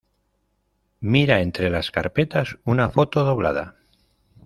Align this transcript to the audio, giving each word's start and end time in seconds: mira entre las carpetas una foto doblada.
mira 0.99 1.41
entre 1.41 1.69
las 1.69 1.91
carpetas 1.91 2.57
una 2.65 2.89
foto 2.89 3.23
doblada. 3.23 3.75